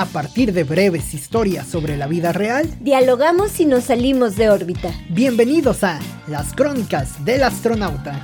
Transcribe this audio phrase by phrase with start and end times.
[0.00, 4.90] A partir de breves historias sobre la vida real, dialogamos y nos salimos de órbita.
[5.10, 8.22] Bienvenidos a Las Crónicas del Astronauta.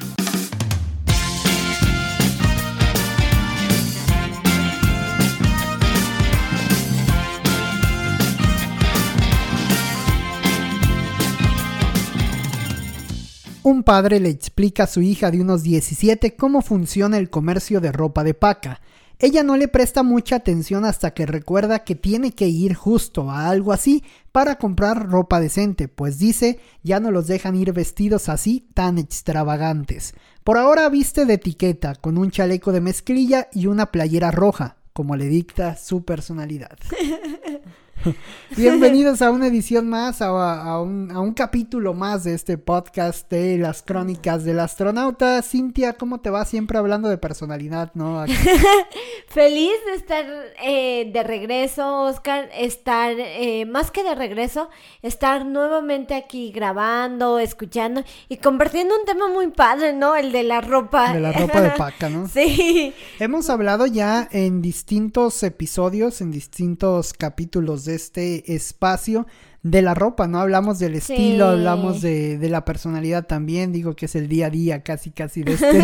[13.63, 17.93] Un padre le explica a su hija de unos 17 cómo funciona el comercio de
[17.93, 18.81] ropa de paca.
[19.19, 23.49] Ella no le presta mucha atención hasta que recuerda que tiene que ir justo a
[23.49, 28.69] algo así para comprar ropa decente, pues dice ya no los dejan ir vestidos así
[28.75, 30.15] tan extravagantes.
[30.45, 35.17] Por ahora viste de etiqueta, con un chaleco de mezclilla y una playera roja, como
[35.17, 36.77] le dicta su personalidad.
[38.57, 44.45] Bienvenidos a una edición más, a, un, capítulo más de este podcast de las crónicas
[44.45, 45.43] del astronauta.
[45.43, 46.45] Cintia, ¿cómo te va?
[46.45, 48.25] Siempre hablando de personalidad, ¿no?
[49.29, 50.25] Feliz de estar
[50.63, 54.69] eh, de regreso, Oscar, estar, eh, más que de regreso,
[55.03, 60.17] estar nuevamente aquí grabando, escuchando y compartiendo un tema muy padre, ¿no?
[60.17, 61.13] El de la ropa.
[61.13, 62.29] De la ropa de paca, ¿no?
[62.33, 62.95] sí.
[63.19, 69.27] Hemos hablado ya en distintos episodios, en distintos capítulos de este espacio
[69.63, 70.41] de la ropa, ¿no?
[70.41, 74.51] Hablamos del estilo, hablamos de, de, la personalidad también, digo que es el día a
[74.51, 75.81] día casi casi de este,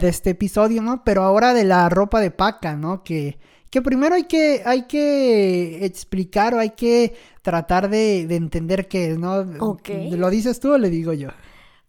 [0.00, 1.04] de este episodio, ¿no?
[1.04, 3.02] Pero ahora de la ropa de paca, ¿no?
[3.02, 3.38] Que,
[3.70, 9.10] que primero hay que, hay que explicar o hay que tratar de, de entender qué
[9.10, 9.44] es, ¿no?
[9.44, 11.28] ¿Lo dices tú o le digo yo?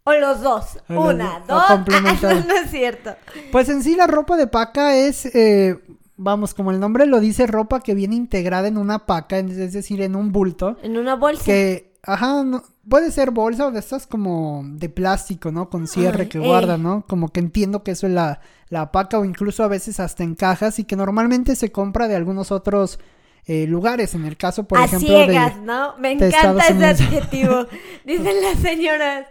[0.04, 0.78] O los dos.
[0.88, 1.62] Una, dos.
[2.46, 3.14] no, es cierto.
[3.52, 5.78] Pues en sí la ropa de paca es eh,
[6.20, 10.02] vamos, como el nombre lo dice, ropa que viene integrada en una paca, es decir,
[10.02, 10.76] en un bulto.
[10.82, 11.44] En una bolsa.
[11.44, 12.44] Que, ajá,
[12.88, 15.70] puede ser bolsa o de estas como de plástico, ¿no?
[15.70, 17.04] Con cierre que guarda, ¿no?
[17.08, 20.34] Como que entiendo que eso es la, la paca o incluso a veces hasta en
[20.34, 23.00] cajas y que normalmente se compra de algunos otros
[23.46, 24.14] eh, lugares.
[24.14, 25.96] En el caso, por a ejemplo, ciegas, ¿no?
[25.98, 27.66] Me encanta ese adjetivo.
[28.04, 29.26] Dicen las señoras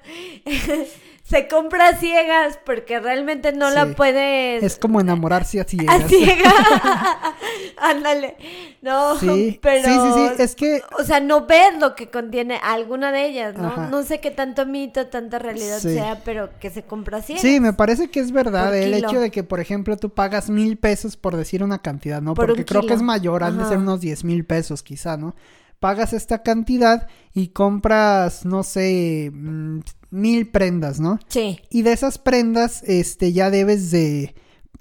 [1.29, 4.63] se compra ciegas porque realmente no la puedes.
[4.63, 6.03] Es como enamorarse a ciegas.
[6.03, 6.53] A ciegas.
[7.77, 8.35] Ándale.
[8.81, 9.59] No, sí.
[9.61, 9.87] pero.
[9.87, 10.41] Sí, sí, sí.
[10.41, 10.81] Es que.
[10.97, 13.89] O sea, no ves lo que contiene alguna de ellas, ¿no?
[13.89, 17.43] No sé qué tanto mito, tanta realidad sea, pero que se compra ciegas.
[17.43, 18.75] Sí, me parece que es verdad.
[18.75, 22.33] El hecho de que, por ejemplo, tú pagas mil pesos por decir una cantidad, ¿no?
[22.33, 25.35] porque creo que es mayor, han de ser unos diez mil pesos, quizá, ¿no?
[25.79, 29.79] Pagas esta cantidad y compras, no sé, mm,
[30.11, 31.19] mil prendas, ¿no?
[31.27, 31.59] Sí.
[31.69, 34.35] Y de esas prendas, este, ya debes de,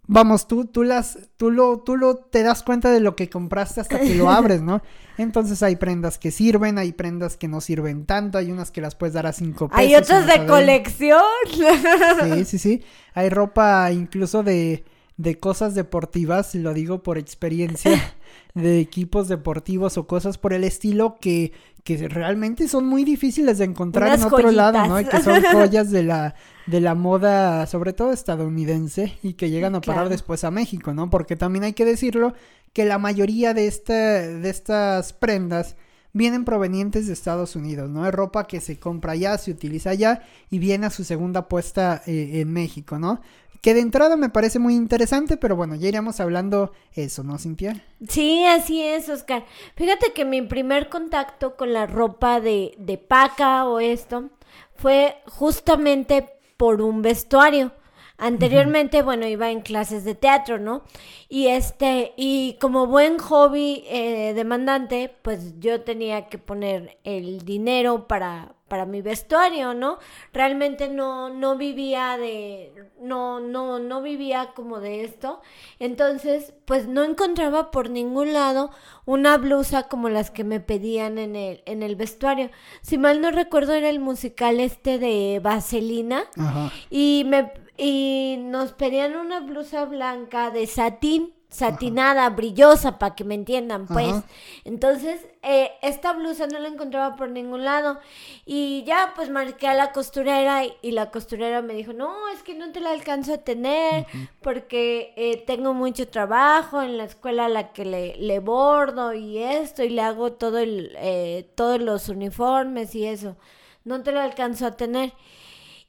[0.09, 3.81] vamos, tú, tú las, tú lo, tú lo, te das cuenta de lo que compraste
[3.81, 4.83] hasta que lo abres, ¿no?
[5.19, 8.95] Entonces hay prendas que sirven, hay prendas que no sirven tanto, hay unas que las
[8.95, 9.81] puedes dar a cinco pesos.
[9.81, 11.21] Hay otras de colección.
[11.49, 12.83] Sí, sí, sí.
[13.15, 14.85] Hay ropa incluso de,
[15.19, 18.15] de cosas deportivas, lo digo por experiencia,
[18.55, 21.53] de equipos deportivos o cosas por el estilo que
[21.89, 25.01] que realmente son muy difíciles de encontrar en otro lado, ¿no?
[25.01, 26.35] Y que son joyas de la,
[26.67, 31.09] de la moda, sobre todo estadounidense, y que llegan a parar después a México, ¿no?
[31.09, 32.35] Porque también hay que decirlo
[32.75, 35.77] que la mayoría de, este, de estas prendas
[36.13, 38.07] vienen provenientes de Estados Unidos, ¿no?
[38.07, 42.03] Es ropa que se compra allá, se utiliza allá y viene a su segunda puesta
[42.07, 43.21] eh, en México, ¿no?
[43.61, 47.85] Que de entrada me parece muy interesante, pero bueno, ya iremos hablando eso, ¿no, Cintia?
[48.09, 49.45] Sí, así es, Oscar.
[49.75, 54.31] Fíjate que mi primer contacto con la ropa de, de paca o esto
[54.77, 57.73] fue justamente por un vestuario.
[58.21, 60.83] Anteriormente, bueno, iba en clases de teatro, ¿no?
[61.29, 68.09] Y este, y como buen hobby eh, demandante, pues yo tenía que poner el dinero
[68.09, 69.99] para, para mi vestuario, ¿no?
[70.33, 75.41] Realmente no, no vivía de, no, no, no vivía como de esto.
[75.79, 78.73] Entonces, pues no encontraba por ningún lado
[79.05, 82.51] una blusa como las que me pedían en el, en el vestuario.
[82.83, 86.25] Si mal no recuerdo, era el musical este de Vaselina.
[86.37, 86.73] Ajá.
[86.91, 93.37] Y me y nos pedían una blusa blanca de satín, satinada, brillosa, para que me
[93.37, 94.17] entiendan, pues.
[94.65, 98.01] Entonces, eh, esta blusa no la encontraba por ningún lado.
[98.45, 102.55] Y ya, pues marqué a la costurera y, la costurera me dijo, no, es que
[102.55, 104.07] no te la alcanzo a tener
[104.43, 109.39] porque eh, tengo mucho trabajo en la escuela a la que le, le bordo y
[109.39, 113.37] esto y le hago todo el, eh, todos los uniformes y eso.
[113.85, 115.13] No te la alcanzo a tener.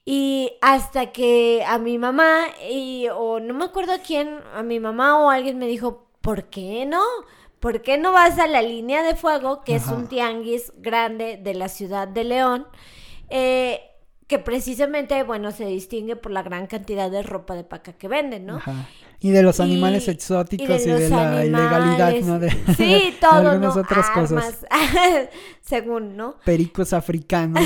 [0.04, 4.80] Y hasta que a mi mamá, y, o no me acuerdo a quién, a mi
[4.80, 7.02] mamá o alguien me dijo, ¿por qué no?
[7.60, 11.54] ¿Por qué no vas a la línea de fuego, que es un tianguis grande de
[11.54, 12.66] la ciudad de León?
[13.28, 13.80] Eh,
[14.26, 18.46] que precisamente, bueno, se distingue por la gran cantidad de ropa de paca que venden,
[18.46, 18.56] ¿no?
[18.56, 18.88] Ajá.
[19.18, 22.14] Y de los Y- animales y exóticos de y de, la ilegalidad.
[22.22, 22.38] ¿no?
[22.38, 23.82] De, Sí, de todo, algunas ¿no?
[23.82, 24.64] otras cosas.
[24.70, 25.28] Armas,
[25.60, 26.36] según, ¿no?
[26.44, 27.62] Pericos africanos.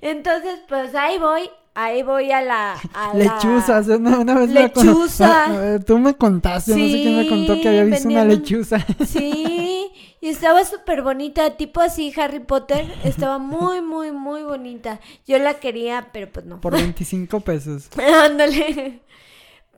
[0.00, 2.72] Entonces, pues ahí voy, ahí voy a la...
[2.94, 3.86] a la- lechuzas.
[3.88, 5.44] Una, una vez me Lechuza.
[5.46, 8.78] Ah, ah, Tú me contaste, no sé quién me contó que había visto una lechuza.
[9.06, 15.00] Sí, y estaba súper bonita, tipo así Harry Potter, estaba muy, muy, muy bonita.
[15.26, 16.60] Yo la quería, pero pues no.
[16.60, 17.88] Por 25 pesos.
[18.24, 19.00] Ándale.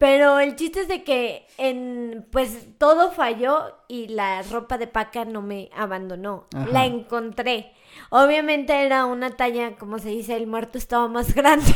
[0.02, 5.24] Pero el chiste es de que en pues todo falló y la ropa de paca
[5.24, 6.48] no me abandonó.
[6.52, 6.66] Ajá.
[6.72, 7.72] La encontré.
[8.10, 11.72] Obviamente era una talla, como se dice, el muerto estaba más grande.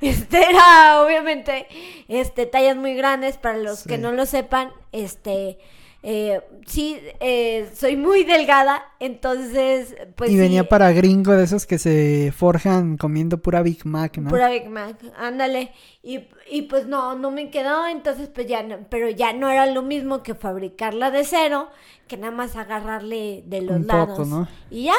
[0.00, 1.68] este era obviamente
[2.08, 5.60] este tallas muy grandes para los que no lo sepan, este
[6.04, 11.64] eh, sí, eh, soy muy delgada, entonces, pues y sí, venía para gringo de esos
[11.64, 14.28] que se forjan comiendo pura Big Mac, ¿no?
[14.28, 15.70] Pura Big Mac, ándale.
[16.02, 19.66] Y, y pues no, no me quedó, entonces pues ya no, pero ya no era
[19.66, 21.68] lo mismo que fabricarla de cero,
[22.08, 24.28] que nada más agarrarle de los Un poco, lados.
[24.28, 24.48] ¿no?
[24.70, 24.96] Y ya,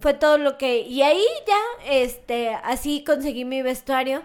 [0.00, 4.22] fue todo lo que, y ahí ya, este, así conseguí mi vestuario.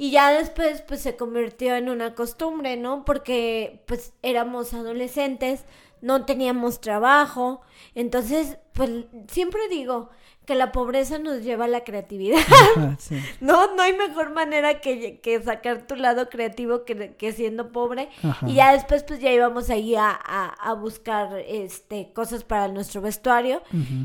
[0.00, 3.04] Y ya después, pues se convirtió en una costumbre, ¿no?
[3.04, 5.64] Porque, pues, éramos adolescentes,
[6.00, 7.62] no teníamos trabajo.
[7.96, 10.10] Entonces, pues, siempre digo
[10.48, 12.38] que la pobreza nos lleva a la creatividad.
[12.98, 13.16] Sí.
[13.40, 18.08] No, no hay mejor manera que, que sacar tu lado creativo que, que siendo pobre.
[18.22, 18.48] Ajá.
[18.48, 23.02] Y ya después, pues ya íbamos ahí a, a, a buscar este cosas para nuestro
[23.02, 23.60] vestuario.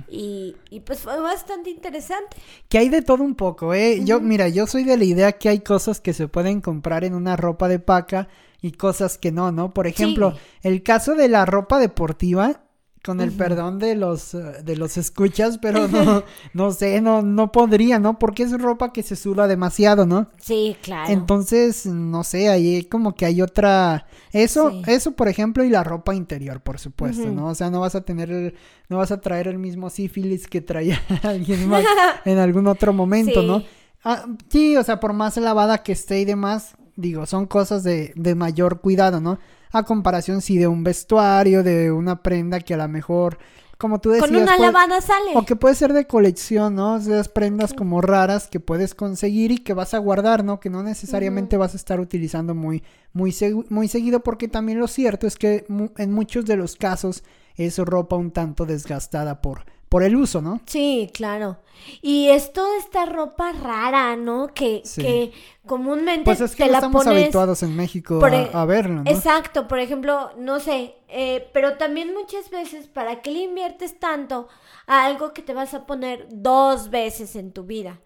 [0.10, 2.36] Y, y pues fue bastante interesante.
[2.68, 4.01] Que hay de todo un poco, ¿eh?
[4.04, 7.13] Yo, mira, yo soy de la idea que hay cosas que se pueden comprar en
[7.16, 8.28] una ropa de paca
[8.62, 9.74] y cosas que no, ¿no?
[9.74, 10.38] Por ejemplo, Sí.
[10.63, 12.62] el caso de la ropa deportiva,
[13.04, 16.24] con el perdón de los, eh, de los escuchas, pero no,
[16.54, 18.18] no sé, no, no podría, ¿no?
[18.18, 20.30] Porque es ropa que se suda demasiado, ¿no?
[20.42, 21.12] Sí, claro.
[21.12, 24.08] Entonces, no sé, ahí como que hay otra...
[24.32, 24.82] Eso, Sí.
[24.88, 27.28] eso por ejemplo, y la ropa interior, por supuesto.
[27.28, 27.48] ¿no?
[27.48, 28.56] O sea, no vas a tener el,
[28.90, 31.84] no vas a traer el mismo sífilis que traía alguien más
[32.26, 33.48] en algún otro momento, Sí.
[33.48, 33.64] ¿no?
[34.06, 38.12] Ah, sí, o sea, por más lavada que esté y demás, digo, son cosas de,
[38.16, 39.40] de mayor cuidado, ¿no?
[39.74, 43.38] A comparación, sí, de un vestuario, de una prenda que a lo mejor,
[43.78, 44.30] como tú decías...
[44.30, 45.31] Con una puede- lavada sale.
[45.36, 46.96] o que puede ser de colección, ¿no?
[46.98, 50.60] Esas prendas como raras que puedes conseguir y que vas a guardar, ¿no?
[50.60, 52.84] Que no necesariamente vas a estar utilizando muy,
[53.14, 56.75] muy, segu- muy seguido, porque también lo cierto es que mu- en muchos de los
[56.75, 57.24] casos
[57.56, 60.60] es ropa un tanto desgastada por, por el uso, ¿no?
[60.66, 61.57] Sí, claro.
[62.01, 64.48] Y es toda esta ropa rara, ¿no?
[64.48, 65.01] Que, Sí.
[65.04, 65.31] que
[65.68, 67.22] comúnmente Pues es que te la estamos pones...
[67.24, 69.12] habituados en México por a, e- a verlo, ¿no?
[69.12, 74.48] Exacto, por ejemplo, no sé, eh, pero también muchas veces, ¿para qué le inviertes tanto
[74.88, 78.00] a algo que te vas a poner dos veces en tu vida?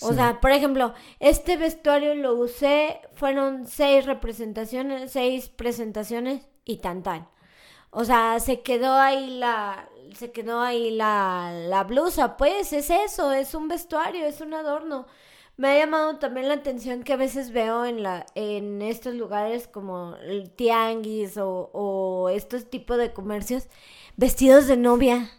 [0.00, 0.14] O Sí.
[0.14, 7.28] sea, por ejemplo, este vestuario lo usé, fueron seis representaciones, seis presentaciones y tan tan.
[7.96, 13.32] O sea, se quedó ahí la, se quedó ahí la, la blusa, pues es eso,
[13.32, 15.06] es un vestuario, es un adorno.
[15.56, 19.68] Me ha llamado también la atención que a veces veo en la, en estos lugares
[19.68, 23.68] como el tianguis o, o estos tipos de comercios,
[24.16, 25.30] vestidos de novia.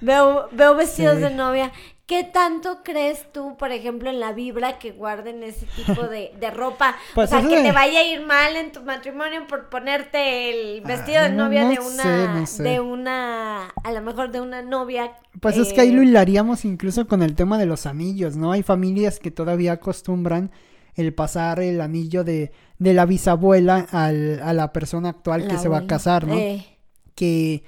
[0.00, 1.22] Veo, veo vestidos Sí.
[1.22, 1.72] de novia.
[2.08, 6.50] ¿Qué tanto crees tú, por ejemplo, en la vibra que guarden ese tipo de, de
[6.50, 6.96] ropa?
[7.14, 10.48] Pues o sea, que de- te vaya a ir mal en tu matrimonio por ponerte
[10.50, 12.62] el vestido Ah, de no- novia no de sé, una, no sé.
[12.62, 15.12] de una, a lo mejor de una novia.
[15.40, 18.52] Pues es que ahí eh, lo hilaríamos incluso con el tema de los anillos, ¿no?
[18.52, 20.50] Hay familias que todavía acostumbran
[20.94, 25.68] el pasar el anillo de, de la bisabuela al, a la persona actual que se
[25.68, 26.38] va a casar, ¿no?
[26.38, 26.64] Eh,
[27.14, 27.62] Que,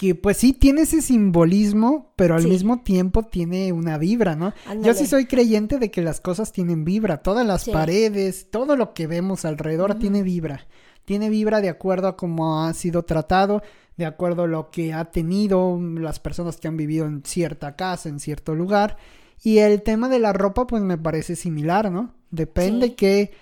[0.00, 2.48] que pues sí tiene ese simbolismo, pero al Sí.
[2.48, 4.54] mismo tiempo tiene una vibra, ¿no?
[4.82, 7.70] Yo sí soy creyente de que las cosas tienen vibra, todas las Sí.
[7.70, 10.66] paredes, todo lo que vemos alrededor tiene vibra.
[11.04, 13.62] Tiene vibra de acuerdo a cómo ha sido tratado,
[13.98, 18.08] de acuerdo a lo que ha tenido las personas que han vivido en cierta casa,
[18.08, 18.96] en cierto lugar.
[19.42, 22.14] Y el tema de la ropa, pues me parece similar, ¿no?
[22.30, 22.94] Depende Sí.
[22.94, 23.32] qué,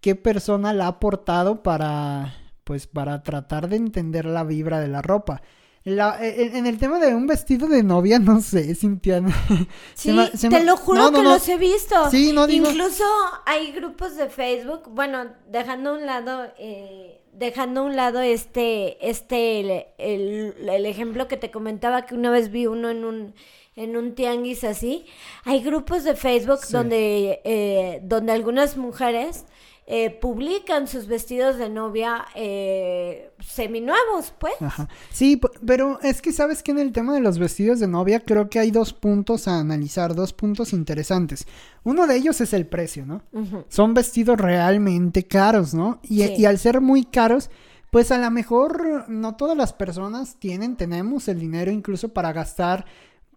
[0.00, 2.34] qué persona la ha aportado para,
[2.64, 5.42] pues, para tratar de entender la vibra de la ropa.
[5.84, 9.22] La- en, en el tema de un vestido de novia, no sé, Cintia.
[9.94, 11.30] Sí, se me- se te lo juro no, no, que no.
[11.34, 12.10] los he visto.
[12.10, 13.04] Sí, no digo- Incluso
[13.46, 18.98] hay grupos de Facebook, bueno, dejando a un lado, eh, dejando a un lado este,
[19.08, 23.34] este, el, el- el ejemplo que te comentaba que una vez vi uno en un,
[23.76, 25.06] en un tianguis así.
[25.44, 26.72] Hay grupos de Facebook Sí.
[26.72, 29.44] donde, eh, donde algunas mujeres
[29.90, 34.52] eh, publican sus vestidos de novia eh, seminuevos, pues.
[34.60, 34.86] Ajá.
[35.10, 38.50] Sí, pero es que sabes que en el tema de los vestidos de novia creo
[38.50, 41.46] que hay dos puntos a analizar, dos puntos interesantes.
[41.84, 43.22] Uno de ellos es el precio, ¿no?
[43.70, 46.00] Son vestidos realmente caros, ¿no?
[46.02, 47.48] Y, y al ser muy caros,
[47.90, 52.84] pues a lo mejor no todas las personas tienen, tenemos el dinero incluso para gastar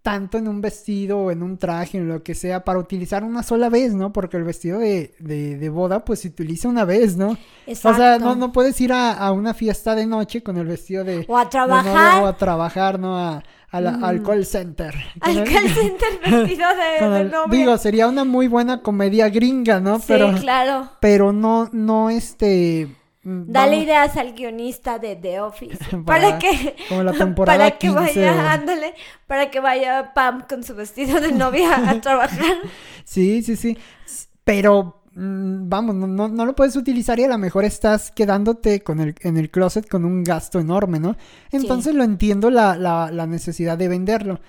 [0.01, 3.43] tanto en un vestido o en un traje, en lo que sea, para utilizar una
[3.43, 4.11] sola vez, ¿no?
[4.11, 7.37] Porque el vestido de, de, boda, pues se utiliza una vez, ¿no?
[7.67, 7.89] Exacto.
[7.89, 11.25] O sea, no, no puedes ir a, una fiesta de noche con el vestido de...
[11.27, 12.23] O a trabajar.
[12.23, 13.17] o a trabajar, ¿no?
[13.17, 14.93] A, al call center.
[15.21, 17.57] Al call center vestido de, novia.
[17.57, 19.99] Digo, sería una muy buena comedia gringa, ¿no?
[19.99, 20.89] Sí, claro.
[20.99, 27.03] Pero no, no, este Mm, Dale ideas al guionista de The Office para, que como
[27.03, 28.95] la temporada para que vaya ándale,
[29.27, 32.57] para que vaya Pam con su vestido de novia a trabajar.
[33.05, 33.77] Sí, sí, sí.
[34.43, 38.99] Pero mm, vamos, no, no, lo puedes utilizar y a lo mejor estás quedándote con
[38.99, 41.15] el, en el closet con un gasto enorme, ¿no?
[41.51, 44.39] Entonces lo entiendo la, la, la necesidad de venderlo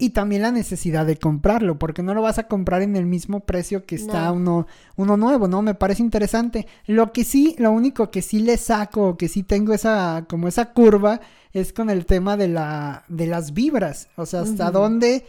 [0.00, 3.40] y también la necesidad de comprarlo, porque no lo vas a comprar en el mismo
[3.40, 5.60] precio que está uno, uno nuevo, ¿no?
[5.60, 6.68] Me parece interesante.
[6.86, 10.72] Lo que sí, lo único que sí le saco, que sí tengo esa, como esa
[10.72, 11.20] curva,
[11.52, 14.08] es con el tema de la, de las vibras.
[14.14, 15.26] O sea, hasta dónde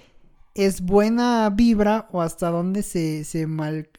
[0.53, 3.89] es buena vibra o hasta dónde se, se mal,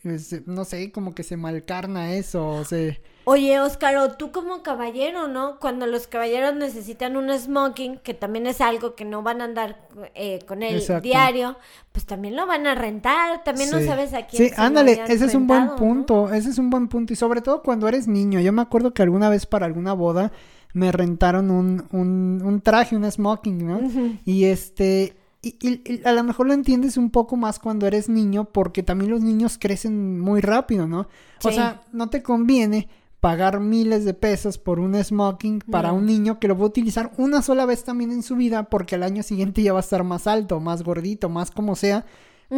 [0.46, 3.00] no sé, como que se malcarna eso, o se...
[3.32, 5.60] Oye, Oscar, o tú como caballero, ¿no?
[5.60, 9.86] Cuando los caballeros necesitan un smoking, que también es algo que no van a andar
[10.16, 11.56] eh, con el diario,
[11.92, 14.48] pues también lo van a rentar, también no sabes a quién.
[14.48, 17.62] Sí, ándale, ese es un buen punto, ese es un buen punto, y sobre todo
[17.62, 18.40] cuando eres niño.
[18.40, 20.32] Yo me acuerdo que alguna vez para alguna boda
[20.72, 23.80] me rentaron un, un, un traje, un smoking, ¿no?
[24.24, 28.82] Y este, y, a lo mejor lo entiendes un poco más cuando eres niño, porque
[28.82, 31.06] también los niños crecen muy rápido, ¿no?
[31.44, 32.88] O sea, no te conviene
[33.20, 37.12] pagar miles de pesos por un smoking para un niño que lo va a utilizar
[37.18, 40.04] una sola vez también en su vida porque al año siguiente ya va a estar
[40.04, 42.06] más alto, más gordito, más como sea,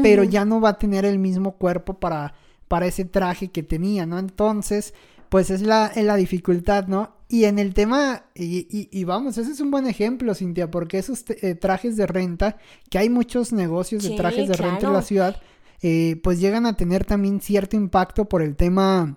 [0.03, 2.35] pero ya no va a tener el mismo cuerpo para,
[2.69, 4.19] para ese traje que tenía, ¿no?
[4.19, 4.95] Entonces,
[5.29, 7.17] pues es la, la dificultad, ¿no?
[7.29, 11.25] Y en el tema, y, y, vamos, ese es un buen ejemplo, Cintia, porque esos
[11.29, 12.59] eh, trajes de renta,
[12.91, 15.41] que hay muchos negocios de trajes de renta en la ciudad,
[15.81, 19.17] eh, pues llegan a tener también cierto impacto por el tema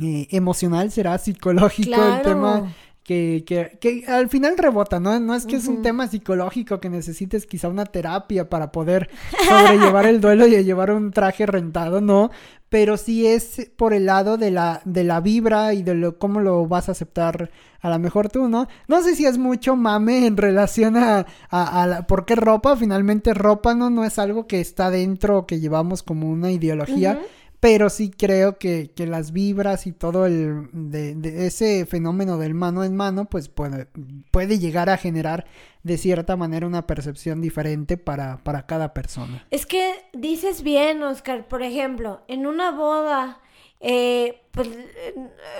[0.00, 2.74] eh, emocional, será psicológico el tema
[3.04, 5.20] que, que, que, al final rebota, ¿no?
[5.20, 9.10] No es que es un tema psicológico que necesites quizá una terapia para poder
[9.46, 12.30] sobrellevar el duelo y llevar un traje rentado, no,
[12.70, 16.40] pero sí es por el lado de la, de la vibra y de lo, cómo
[16.40, 17.50] lo vas a aceptar
[17.82, 18.68] a lo mejor tú, ¿no?
[18.88, 22.74] No sé si es mucho mame en relación a, a, la, ¿por qué ropa?
[22.74, 27.20] Finalmente ropa no, no es algo que está dentro, que llevamos como una ideología
[27.64, 32.84] pero sí creo que, que las vibras y todo el de, ese fenómeno del mano
[32.84, 33.88] en mano pues puede,
[34.30, 35.46] puede llegar a generar
[35.82, 39.46] de cierta manera una percepción diferente para, para cada persona.
[39.50, 43.40] Es que dices bien, Oscar, por ejemplo, en una boda
[43.86, 44.70] eh, pues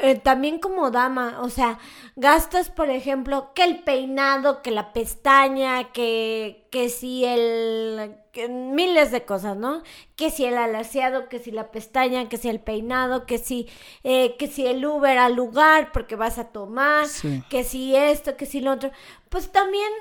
[0.00, 1.78] eh, también como dama, o sea,
[2.16, 8.16] gastas, por ejemplo, que el peinado, que la pestaña, que, que si el...
[8.48, 9.82] miles de cosas, ¿no?
[10.16, 13.68] Que si el alaciado, que si la pestaña, que si el peinado, que si,
[14.04, 17.06] eh, que si el Uber al lugar porque vas a tomar,
[17.50, 18.90] que si esto, que si lo otro.
[19.28, 19.92] Pues también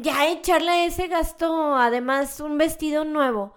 [0.00, 3.54] ya echarle ese gasto, además un vestido nuevo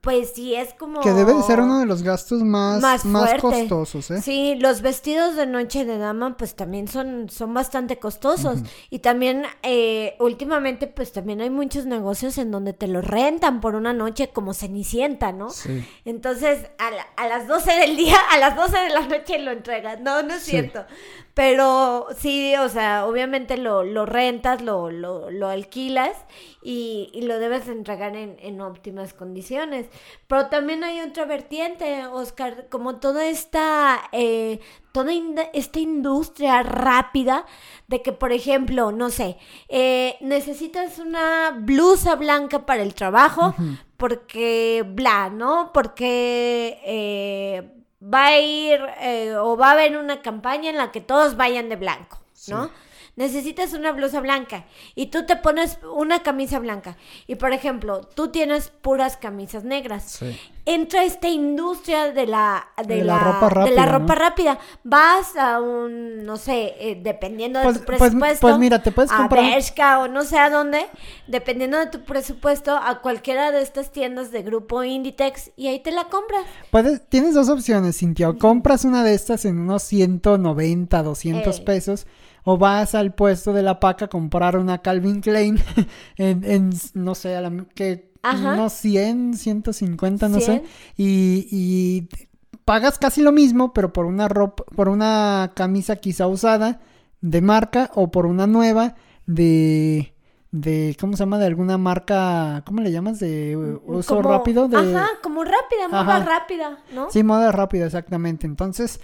[0.00, 1.00] pues sí, es como...
[1.00, 4.22] Que debe de ser uno de los gastos más, más, costosos, ¿eh?
[4.22, 8.60] Sí, los vestidos de noche de dama pues también son, son bastante costosos.
[8.90, 13.74] Y también eh, últimamente pues también hay muchos negocios en donde te lo rentan por
[13.74, 15.50] una noche como Cenicienta, ¿no?
[15.50, 15.86] Sí.
[16.04, 20.00] Entonces a, a las 12 del día, a las 12 de la noche lo entregas.
[20.00, 20.84] No, no es cierto.
[21.36, 26.16] Pero sí, o sea, obviamente lo, lo rentas, lo, lo, lo alquilas
[26.62, 29.84] y, y, lo debes entregar en, en, óptimas condiciones.
[30.28, 34.60] Pero también hay otra vertiente, Oscar, como toda esta, eh,
[34.92, 35.12] toda
[35.52, 37.44] esta industria rápida
[37.86, 39.36] de que, por ejemplo, no sé,
[39.68, 43.54] eh, necesitas una blusa blanca para el trabajo
[43.98, 45.70] porque bla, ¿no?
[45.74, 46.80] Porque...
[46.82, 47.72] Eh,
[48.12, 51.68] va a ir eh, o va a haber una campaña en la que todos vayan
[51.68, 52.70] de blanco, ¿no?
[53.16, 56.96] Necesitas una blusa blanca y tú te pones una camisa blanca
[57.26, 60.20] y por ejemplo, tú tienes puras camisas negras.
[60.66, 64.58] Entra esta industria de la de, la, ropa rápida, de la ropa rápida.
[64.84, 68.92] Vas a un no sé, eh, dependiendo de pues, tu pues, presupuesto, pues, mira, te
[68.92, 70.86] puedes comprar a Bershka o no sé a dónde,
[71.26, 75.92] dependiendo de tu presupuesto, a cualquiera de estas tiendas de grupo Inditex y ahí te
[75.92, 76.44] la compras.
[76.70, 82.06] Puedes, tienes dos opciones, Cintia, o compras una de estas en unos 190, 200 pesos
[82.48, 85.58] o vas al puesto de la paca a comprar una Calvin Klein
[86.16, 90.62] en, no sé, a la, que unos 100, 150, no sé,
[90.96, 92.08] y, y
[92.64, 96.78] pagas casi lo mismo, pero por una ropa, por una camisa quizá usada
[97.20, 98.94] de marca o por una nueva
[99.26, 100.14] de
[100.52, 101.38] de ¿cómo se llama?
[101.38, 103.18] de alguna marca, ¿cómo le llamas?
[103.18, 107.10] de uso rápido de Ajá, como rápida, moda rápida, ¿no?
[107.10, 108.46] Sí, moda rápida, exactamente.
[108.46, 109.00] Entonces,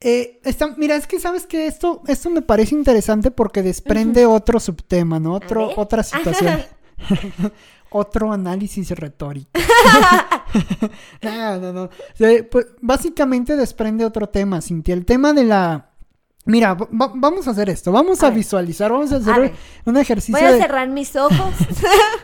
[0.00, 0.40] eh,
[0.76, 5.34] mira, es que sabes que esto, esto me parece interesante porque desprende otro subtema, ¿no?
[5.34, 6.60] Otro, otra situación.
[7.90, 9.50] otro análisis retórico.
[11.22, 11.90] no, no, no.
[12.50, 14.94] Pues, básicamente desprende otro tema, Cintia.
[14.94, 15.90] El tema de la
[16.46, 17.90] Mira, vamos a hacer esto.
[17.90, 19.52] Vamos a, visualizar, vamos a hacer
[19.84, 20.40] un, ejercicio.
[20.40, 21.52] Voy a cerrar mis ojos.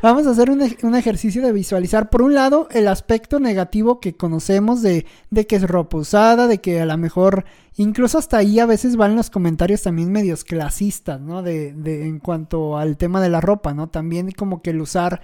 [0.02, 4.80] vamos a hacer un, ejercicio de visualizar, por un lado, el aspecto negativo que conocemos
[4.80, 7.44] de, de que es ropa usada, de que a lo mejor,
[7.76, 11.42] incluso hasta ahí a veces van los comentarios también medios clasistas, ¿no?
[11.42, 13.88] De, de, en cuanto al tema de la ropa, ¿no?
[13.88, 15.20] También como que el usar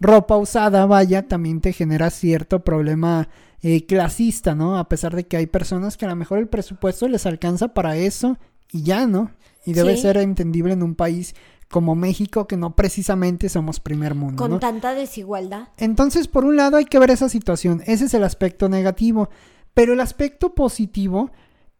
[0.00, 3.28] ropa usada, vaya, también te genera cierto problema
[3.62, 4.78] eh, clasista, ¿no?
[4.78, 7.96] A pesar de que hay personas que a lo mejor el presupuesto les alcanza para
[7.96, 8.38] eso
[8.70, 9.32] y ya, ¿no?
[9.64, 11.34] Y debe ser entendible en un país
[11.68, 14.42] como México, que no precisamente somos primer mundo.
[14.42, 15.68] Con tanta desigualdad.
[15.76, 19.28] Entonces, por un lado hay que ver esa situación, ese es el aspecto negativo,
[19.74, 21.30] pero el aspecto positivo,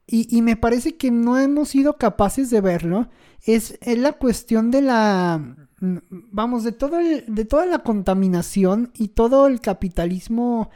[0.07, 3.09] y, y me parece que no hemos sido capaces de verlo,
[3.45, 9.09] es, es la cuestión de la, vamos, de, todo el, de toda la contaminación y
[9.09, 10.71] todo el capitalismo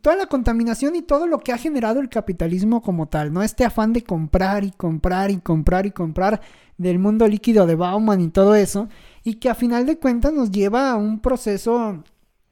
[0.00, 3.42] toda la contaminación y todo lo que ha generado el capitalismo como tal, ¿no?
[3.42, 6.40] Este afán de comprar y comprar y comprar y comprar
[6.78, 8.88] del mundo líquido de Bauman y todo eso,
[9.22, 12.02] y que a final de cuentas nos lleva a un proceso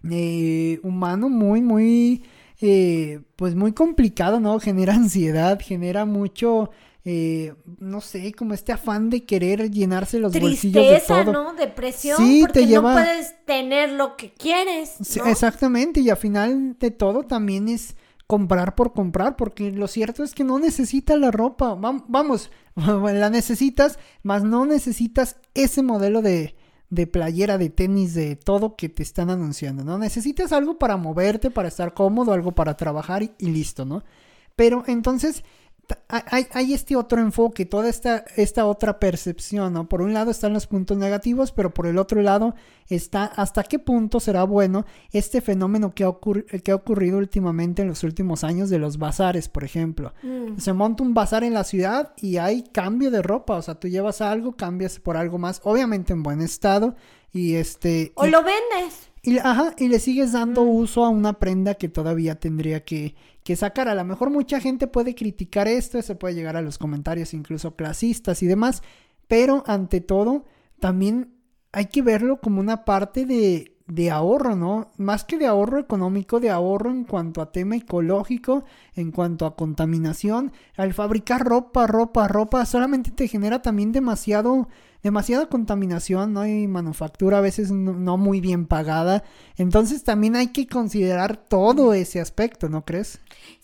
[0.08, 2.24] eh, humano muy, muy,
[2.60, 4.60] eh, pues muy complicado, ¿no?
[4.60, 6.70] Genera ansiedad, genera mucho
[7.04, 11.32] eh, no sé, como este afán de querer llenarse los bolsillos de todo.
[11.32, 11.54] ¿no?
[11.54, 14.96] Depresión, sí, porque no puedes tener lo que quieres.
[15.24, 20.34] exactamente, y al final de todo también es comprar por comprar, porque lo cierto es
[20.34, 26.54] que no necesitas la ropa, vamos, la necesitas, mas no necesitas ese modelo de,
[26.90, 29.98] de playera, de tenis, de todo que te están anunciando, ¿no?
[29.98, 34.04] Necesitas algo para moverte, para estar cómodo, algo para trabajar y listo, ¿no?
[34.54, 35.42] Pero entonces
[36.08, 39.88] hay, este otro enfoque, toda esta, esta otra percepción, ¿no?
[39.88, 42.54] Por un lado están los puntos negativos, pero por el otro lado
[42.88, 46.12] está hasta qué punto será bueno este fenómeno que ha,
[46.62, 50.12] que ha ocurrido últimamente en los últimos años de los bazares, por ejemplo.
[50.22, 50.58] Mm.
[50.58, 53.88] Se monta un bazar en la ciudad y hay cambio de ropa, o sea, tú
[53.88, 56.94] llevas algo, cambias por algo más, obviamente en buen estado
[57.32, 58.12] y este...
[58.14, 59.09] O lo vendes.
[59.22, 63.56] Y, ajá, y le sigues dando uso a una prenda que todavía tendría que, que
[63.56, 63.88] sacar.
[63.88, 67.76] A lo mejor mucha gente puede criticar esto, se puede llegar a los comentarios incluso
[67.76, 68.82] clasistas y demás,
[69.28, 70.46] pero ante todo
[70.78, 71.34] también
[71.72, 74.90] hay que verlo como una parte de, de ahorro, ¿no?
[74.96, 79.56] Más que de ahorro económico, de ahorro en cuanto a tema ecológico, en cuanto a
[79.56, 80.52] contaminación.
[80.76, 84.68] Al fabricar ropa, ropa, ropa, solamente te genera también demasiado
[85.02, 86.46] demasiada contaminación, ¿no?
[86.46, 89.24] Y manufactura a veces no, muy bien pagada.
[89.56, 93.20] Entonces también hay que considerar todo ese aspecto, ¿no crees?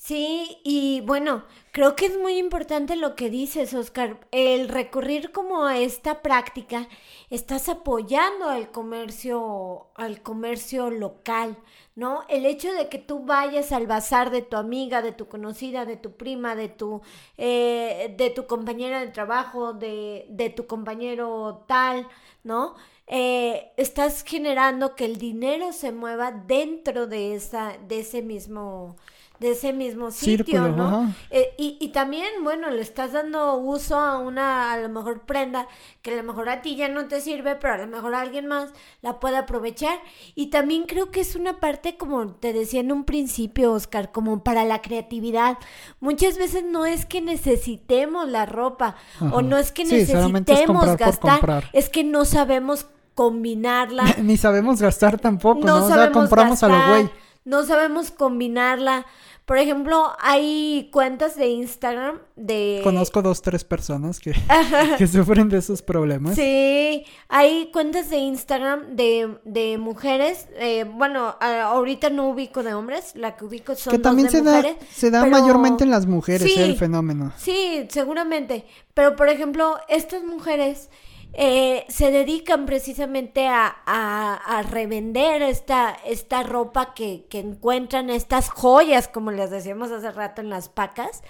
[0.07, 1.43] Sí, y bueno,
[1.73, 4.21] creo que es muy importante lo que dices, Oscar.
[4.31, 6.89] El recurrir como a esta práctica,
[7.29, 11.59] estás apoyando al comercio, al comercio local.
[11.97, 12.23] ¿no?
[12.29, 15.97] El hecho de que tú vayas al bazar de tu amiga, de tu conocida, de
[15.97, 17.01] tu prima, de tu,
[17.37, 22.07] eh, de tu compañera de trabajo, de, de tu compañero tal,
[22.45, 22.77] ¿no?
[23.09, 28.97] Eh, estás generando que el dinero se mueva dentro de, esa, de ese mismo
[29.41, 31.15] de ese mismo sitio, ¿no?
[31.31, 35.69] Eh, y, y, también, bueno, le estás dando uso a una, a lo mejor prenda,
[36.03, 38.47] que a lo mejor a ti ya no te sirve, pero a lo mejor alguien
[38.47, 38.71] más
[39.03, 39.99] la puede aprovechar.
[40.35, 44.43] Y también creo que es una parte, como te decía en un principio, Oscar, como
[44.43, 45.59] para la creatividad.
[46.01, 48.97] Muchas veces no es que necesitemos la ropa,
[49.33, 54.05] o no es que necesitemos gastar, es que no sabemos combinarla.
[54.23, 55.85] Ni sabemos gastar tampoco, ¿no?
[55.85, 59.07] o sea, compramos a lo güey no sabemos combinarla
[59.47, 62.81] Por ejemplo, hay cuentas de Instagram de...
[62.83, 64.35] Conozco dos, tres personas que,
[64.99, 66.35] que sufren de esos problemas.
[66.35, 70.49] Sí, hay cuentas de Instagram de, de mujeres.
[70.57, 74.81] Eh, bueno, ahorita no ubico de hombres, la que ubico son que también se mujeres.
[74.81, 76.65] Da, se da mayormente en las mujeres ¿eh?
[76.65, 77.33] el fenómeno.
[77.37, 78.67] Sí, seguramente.
[78.95, 80.91] Pero, por ejemplo, estas mujeres
[81.39, 89.07] eh, se dedican precisamente a, a, revender esta, esta ropa que, que, encuentran, estas joyas,
[89.07, 91.23] como les decíamos hace rato en las pacas.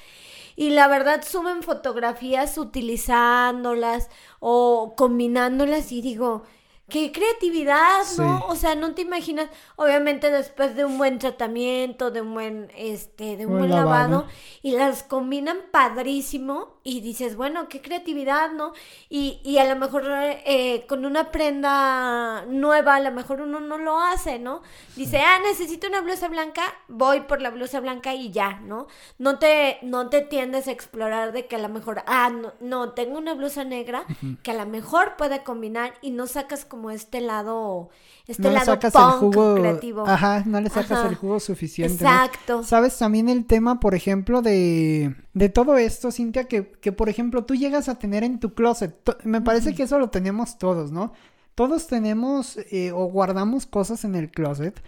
[0.55, 6.45] Y la verdad suben fotografías utilizándolas o combinándolas y digo,
[6.89, 8.47] qué creatividad, ¿no?
[8.47, 13.37] O sea, no te imaginas, obviamente después de un buen tratamiento, de un buen, este,
[13.37, 14.27] de un, buen lavado.
[14.63, 18.73] y las combinan padrísimo y dices, bueno, qué creatividad, ¿no?
[19.09, 23.77] Y, y a lo mejor eh, con una prenda nueva, a lo mejor uno no
[23.77, 24.63] lo hace, ¿no?
[24.95, 28.87] Dice, ah, necesito una blusa blanca, voy por la blusa blanca y ya, ¿no?
[29.19, 32.93] No te, no te tiendes a explorar de que a lo mejor, ah, no, no
[32.93, 34.05] tengo una blusa negra
[34.45, 37.91] que a lo mejor puede combinar y no sacas como este lado,
[38.29, 40.07] este no lado sacas el jugo, creativo.
[40.07, 42.05] Ajá, no le sacas el jugo suficiente.
[42.05, 42.63] Exacto.
[42.63, 47.45] Sabes también el tema, por ejemplo, de, de todo esto, Cintia, que, que por ejemplo
[47.45, 48.95] tú llegas a tener en tu closet.
[49.25, 51.15] Me parece que eso lo tenemos todos, ¿no?
[51.57, 54.81] Todos tenemos eh, o guardamos cosas en el closet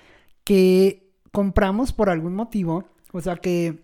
[0.44, 2.84] que compramos por algún motivo.
[3.12, 3.82] O sea que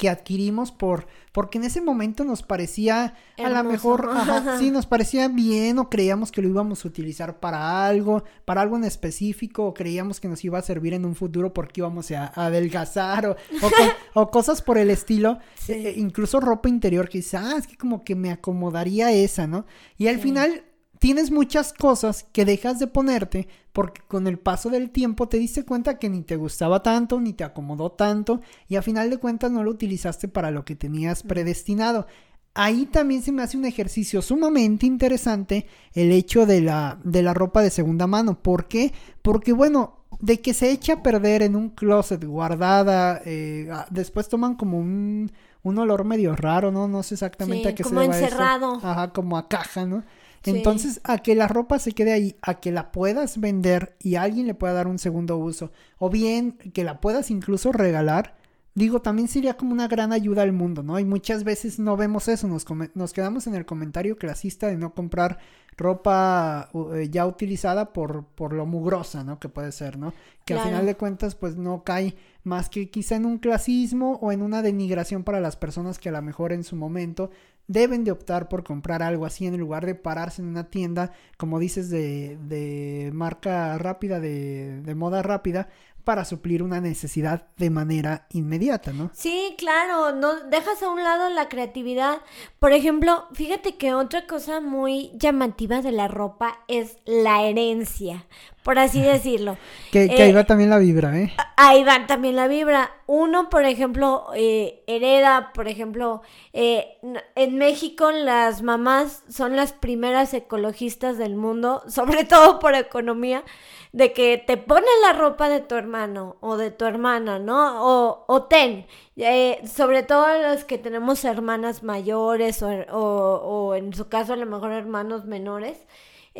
[0.00, 4.08] que adquirimos por porque en ese momento nos parecía a lo mejor
[4.58, 8.78] sí nos parecía bien o creíamos que lo íbamos a utilizar para algo para algo
[8.78, 12.32] en específico o creíamos que nos iba a servir en un futuro porque íbamos a,
[12.34, 13.36] adelgazar o,
[14.14, 15.38] o, cosas por el estilo.
[15.68, 19.66] Eh, incluso ropa interior que dice ah es que como que me acomodaría esa no
[19.98, 20.64] y al final
[21.00, 25.64] tienes muchas cosas que dejas de ponerte porque con el paso del tiempo te diste
[25.64, 29.50] cuenta que ni te gustaba tanto, ni te acomodó tanto y a final de cuentas
[29.50, 32.06] no lo utilizaste para lo que tenías predestinado.
[32.52, 37.32] Ahí también se me hace un ejercicio sumamente interesante el hecho de la, de la
[37.32, 38.42] ropa de segunda mano.
[38.42, 38.92] ¿Por qué?
[39.22, 44.54] Porque bueno, de que se echa a perder en un closet guardada, eh, después toman
[44.54, 45.30] como un,
[45.62, 46.88] un olor medio raro, ¿no?
[46.88, 48.80] No sé exactamente a qué se llama Como encerrado.
[48.82, 50.02] Ajá, como a caja, ¿no?
[50.44, 54.46] Entonces, a que la ropa se quede ahí, a que la puedas vender y alguien
[54.46, 58.36] le pueda dar un segundo uso, o bien que la puedas incluso regalar,
[58.74, 60.98] digo, también sería como una gran ayuda al mundo, ¿no?
[60.98, 64.94] Y muchas veces no vemos eso, nos, nos quedamos en el comentario clasista de no
[64.94, 65.38] comprar
[65.76, 69.38] ropa eh, ya utilizada por, por lo mugrosa, ¿no?
[69.38, 70.12] Que puede ser, ¿no?
[70.44, 74.32] Que al final de cuentas, pues no cae más que quizá en un clasismo o
[74.32, 77.30] en una denigración para las personas que a lo mejor en su momento
[77.68, 81.60] deben de optar por comprar algo así en lugar de pararse en una tienda, como
[81.60, 85.68] dices, de, de marca rápida, de, de moda rápida,
[86.04, 89.10] para suplir una necesidad de manera inmediata, ¿no?
[89.14, 92.18] Sí, claro, no dejas a un lado la creatividad.
[92.58, 98.24] Por ejemplo, fíjate que otra cosa muy llamativa de la ropa es la herencia,
[98.62, 99.56] por así decirlo.
[99.90, 101.32] que, ahí va eh, también la vibra, ¿eh?
[101.56, 102.90] Ahí va también la vibra.
[103.06, 106.98] Uno, por ejemplo, eh, hereda, por ejemplo, eh,
[107.34, 113.44] en México las mamás son las primeras ecologistas del mundo, sobre todo por economía
[113.92, 117.84] de que te pones la ropa de tu hermano o de tu hermana, ¿no?
[117.84, 124.08] O, o ten, eh, sobre todo los que tenemos hermanas mayores o, o, en su
[124.08, 125.78] caso a lo mejor hermanos menores,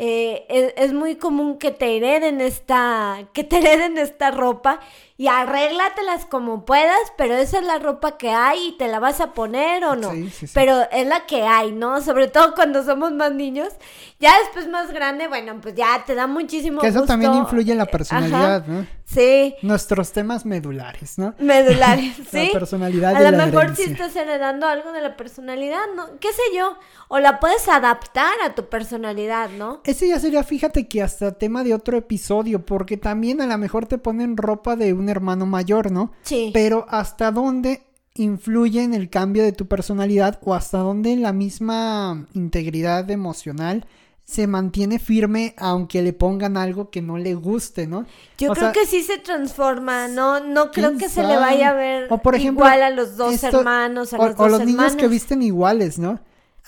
[0.03, 4.79] eh, es, es, muy común que te hereden esta, que te hereden esta ropa
[5.21, 9.21] y arréglatelas como puedas, pero esa es la ropa que hay y te la vas
[9.21, 10.11] a poner o no.
[10.55, 12.01] Pero es la que hay, ¿no?
[12.01, 13.67] Sobre todo cuando somos más niños.
[14.19, 17.77] Ya después más grande, bueno, pues ya te da muchísimo Que eso también influye en
[17.77, 18.87] la personalidad, ¿no?
[19.05, 19.55] Sí.
[19.61, 21.35] Nuestros temas medulares, ¿no?
[21.37, 22.45] Medulares, sí.
[22.45, 23.15] la personalidad.
[23.15, 26.17] A lo mejor si estás heredando algo de la personalidad, ¿no?
[26.19, 26.77] ¿Qué sé yo?
[27.09, 29.81] O la puedes adaptar a tu personalidad, ¿no?
[29.83, 33.85] Ese ya sería, fíjate que hasta tema de otro episodio, porque también a lo mejor
[33.85, 36.11] te ponen ropa de un hermano mayor, ¿no?
[36.23, 36.51] Sí.
[36.53, 37.83] Pero hasta dónde
[38.15, 43.85] influye en el cambio de tu personalidad o hasta dónde la misma integridad emocional
[44.25, 48.05] se mantiene firme aunque le pongan algo que no le guste, ¿no?
[48.37, 52.07] Yo creo que sí se transforma, no no creo que se le vaya a ver
[52.09, 55.41] o por ejemplo, igual a los dos hermanos, a los o, los niños que visten
[55.41, 56.19] iguales, ¿no?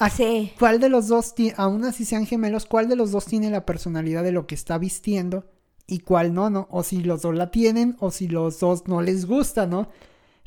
[0.10, 0.51] sí.
[0.60, 4.23] ¿Cuál de los dos, aún así sean gemelos, cuál de los dos tiene la personalidad
[4.23, 5.45] de lo que está vistiendo?
[5.88, 6.67] Y cuál no, ¿no?
[6.72, 9.89] O si los dos la tienen o si los dos no les gusta, ¿no?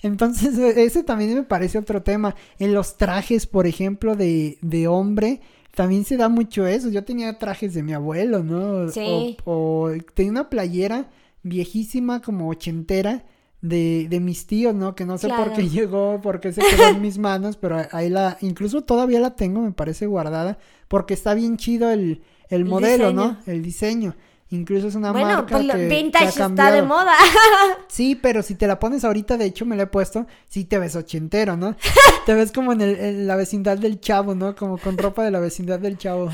[0.02, 2.34] Entonces, e, ese también me parece otro tema.
[2.58, 5.40] En los trajes, por ejemplo, de, de hombre,
[5.74, 6.88] también se da mucho eso.
[6.88, 8.88] Yo tenía trajes de mi abuelo, ¿no?
[8.90, 9.36] Sí.
[9.44, 11.10] O, tenía una playera
[11.42, 13.24] viejísima, como ochentera,
[13.62, 14.94] de, de mis tíos, ¿no?
[14.94, 18.08] Que no sé por qué llegó, por qué se quedó en mis manos, pero ahí
[18.08, 22.64] la, incluso todavía la tengo, me parece guardada, porque está bien chido el, el, El
[22.64, 23.38] modelo, ¿no?
[23.46, 24.14] El diseño.
[24.50, 27.12] Incluso es una bueno, marca pues lo- que, que vintage ha está de moda.
[27.88, 30.78] Sí, pero si te la pones ahorita, de hecho me la he puesto, sí te
[30.78, 31.76] ves ochentero, ¿no?
[32.26, 34.54] te ves como en, el- en la vecindad del chavo, ¿no?
[34.54, 36.30] Como con ropa de la vecindad del chavo.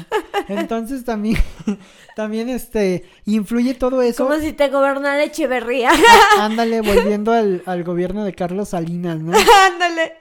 [0.48, 1.38] Entonces también,
[2.16, 4.27] también este, influye todo eso.
[4.27, 5.90] Como si te gobernara Echeverría.
[5.90, 9.33] Á- Ándale, volviendo al, al gobierno de Carlos Salinas, ¿no?
[9.66, 10.12] Ándale.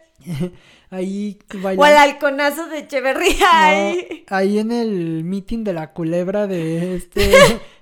[0.91, 1.99] Ahí O al bailando.
[1.99, 4.25] halconazo de Echeverría No, ahí.
[4.29, 7.31] ahí en el meeting de la culebra de este,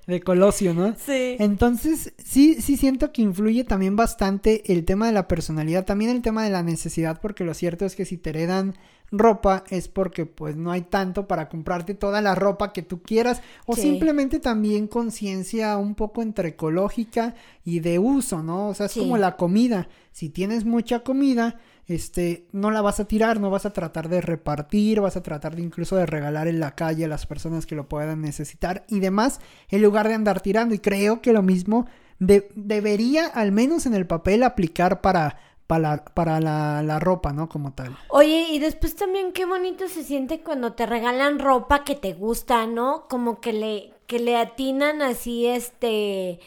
[0.09, 0.95] de Colosio, ¿no?
[0.95, 1.35] Sí.
[1.39, 6.21] Entonces, sí, sí siento que influye también bastante el tema de la personalidad, también el
[6.21, 8.75] tema de la necesidad, porque lo cierto es que si te heredan
[9.11, 13.41] ropa es porque pues no hay tanto para comprarte toda la ropa que tú quieras
[13.65, 13.81] o Sí.
[13.81, 17.33] simplemente también conciencia un poco entre ecológica
[17.65, 18.67] y de uso, ¿no?
[18.67, 18.99] O sea, es Sí.
[18.99, 19.87] como la comida.
[20.11, 24.21] Si tienes mucha comida, este, no la vas a tirar, no vas a tratar de
[24.21, 27.75] repartir, vas a tratar de incluso de regalar en la calle a las personas que
[27.75, 30.73] lo puedan necesitar y demás, en lugar de andar tirando.
[30.75, 31.87] Y creo que lo mismo
[32.19, 37.33] de- debería, al menos en el papel, aplicar para, para, la, para la, la ropa,
[37.33, 37.49] ¿no?
[37.49, 37.97] Como tal.
[38.09, 42.67] Oye, y después también qué bonito se siente cuando te regalan ropa que te gusta,
[42.67, 43.07] ¿no?
[43.09, 46.39] Como que le, que le atinan así, este,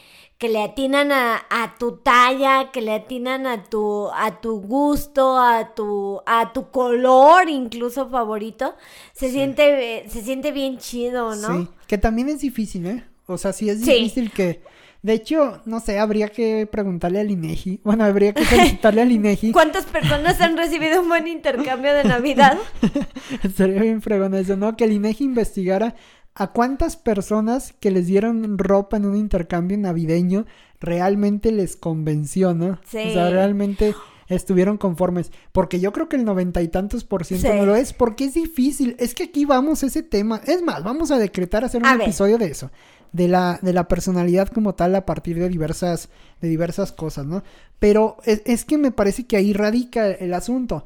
[0.43, 5.37] que le atinan a, a tu talla, que le atinan a tu, a tu gusto,
[5.39, 8.75] a tu, a tu color incluso favorito.
[9.13, 11.47] Se siente, se siente bien chido, ¿no?
[11.61, 13.05] Sí, que también es difícil, ¿eh?
[13.25, 13.93] O sea, sí es Sí.
[13.93, 14.61] difícil que...
[15.01, 17.79] De hecho, no sé, habría que preguntarle al INEGI.
[17.85, 19.51] Bueno, habría que solicitarle al INEGI.
[19.53, 22.57] ¿Cuántas personas han recibido un buen intercambio de Navidad?
[23.43, 24.75] Estaría bien fregón eso, ¿no?
[24.75, 25.95] Que el INEGI investigara
[26.35, 30.45] a cuántas personas que les dieron ropa en un intercambio navideño
[30.79, 32.79] realmente les convenció, ¿no?
[32.85, 32.97] Sí.
[32.97, 33.93] O sea, realmente
[34.27, 35.31] estuvieron conformes.
[35.51, 37.57] Porque yo creo que el noventa y tantos por ciento Sí.
[37.57, 38.95] no lo es, porque es difícil.
[38.99, 40.41] Es que aquí vamos a ese tema.
[40.45, 42.03] Es más, vamos a decretar hacer un A ver.
[42.07, 42.71] episodio de eso.
[43.11, 46.09] De la, de la personalidad como tal a partir de diversas,
[46.41, 47.43] de diversas cosas, ¿no?
[47.77, 50.83] Pero es, es que me parece que ahí radica el asunto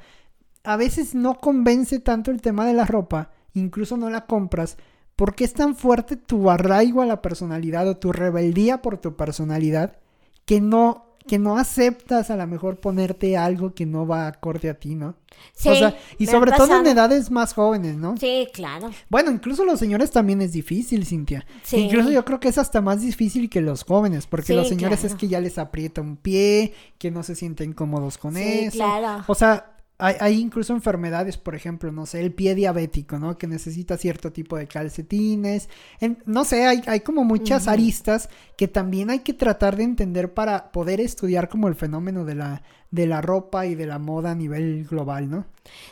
[0.63, 4.75] a veces no convence tanto el tema de la ropa, incluso no la compras,
[5.17, 9.97] porque es tan fuerte tu arraigo a la personalidad o tu rebeldía por tu personalidad
[10.45, 14.75] que no que no aceptas a lo mejor ponerte algo que no va acorde a
[14.75, 15.15] ti, ¿no?
[15.53, 18.15] Sí, o sea, y sobre todo en edades más jóvenes, ¿no?
[18.15, 18.91] Sí, claro.
[19.09, 21.45] Bueno, incluso los señores también es difícil, Cintia.
[21.63, 21.79] Sí.
[21.79, 25.01] Incluso yo creo que es hasta más difícil que los jóvenes, porque Sí, los señores
[25.01, 25.13] claro.
[25.15, 28.77] es que ya les aprieta un pie, que no se sienten cómodos con Sí, eso.
[28.77, 29.25] claro.
[29.27, 33.37] O sea, hay, hay incluso enfermedades, por ejemplo, no sé, el pie diabético, ¿no?
[33.37, 35.69] Que necesita cierto tipo de calcetines.
[35.99, 40.33] En- no sé, hay, hay como muchas aristas que también hay que tratar de entender
[40.33, 44.31] para poder estudiar como el fenómeno de la, de la ropa y de la moda
[44.31, 45.45] a nivel global, ¿no?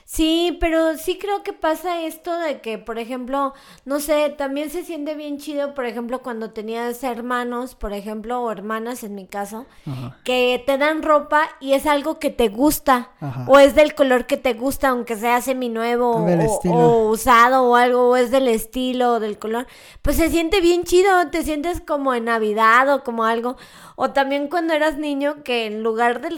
[0.05, 3.53] Sí, pero sí creo que pasa esto de que, por ejemplo,
[3.85, 8.51] no sé, también se siente bien chido, por ejemplo, cuando tenías hermanos, por ejemplo, o
[8.51, 10.17] hermanas en mi caso, Ajá.
[10.23, 13.45] que te dan ropa y es algo que te gusta, Ajá.
[13.47, 16.25] o es del color que te gusta, aunque sea seminuevo O
[16.69, 19.67] o, usado o algo, o es del estilo o del color,
[20.01, 23.57] pues se siente bien chido, te sientes como en Navidad o como algo,
[23.95, 26.29] o también cuando eras niño que en lugar de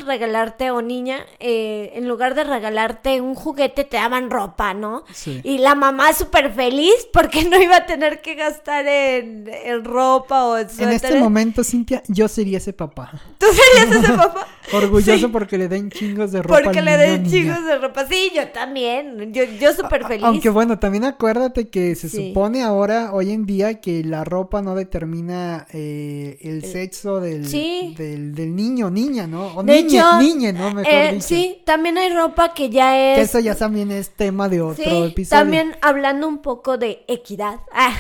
[0.48, 5.04] regalarte o niña, eh, en lugar de regalarte un juguete te daban ropa, ¿no?
[5.14, 5.42] Sí.
[5.44, 10.46] Y la mamá súper feliz porque no iba a tener que gastar en, en ropa
[10.46, 13.12] o en En este momento, Cintia, yo sería ese papá.
[13.38, 14.48] ¿Tú serías ese papá?
[14.74, 15.28] Orgulloso Sí.
[15.32, 16.62] porque le den chingos de ropa.
[16.62, 17.32] Porque al le niño den niña.
[17.56, 18.06] chicos de ropa.
[18.08, 19.34] Sí, yo también.
[19.34, 20.24] Yo, yo súper feliz.
[20.26, 22.30] Aunque bueno, también acuérdate que se Sí.
[22.30, 27.96] supone ahora, hoy en día, que la ropa no determina eh, el sexo del, Sí.
[27.98, 29.48] del, del niño niña, ¿no?
[29.56, 30.74] O De niñe, hecho, ¿no?
[30.74, 31.28] Mejor eh, dicho.
[31.28, 33.18] sí, también hay ropa que ya es...
[33.18, 35.42] Que eso ya también es tema de otro Sí, episodio.
[35.42, 37.96] también hablando un poco de equidad ah,